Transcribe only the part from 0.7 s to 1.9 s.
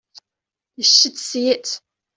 You should see it.